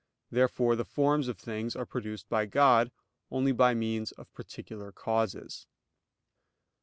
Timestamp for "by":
2.27-2.47, 3.51-3.75